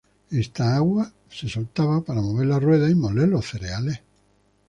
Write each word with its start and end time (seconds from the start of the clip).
Esta 0.31 0.75
agua 0.77 1.13
se 1.29 1.47
soltaba 1.47 2.01
para 2.01 2.21
mover 2.21 2.47
las 2.47 2.63
ruedas 2.63 2.89
y 2.89 2.95
moler 2.95 3.29
los 3.29 3.45
cereales. 3.47 4.01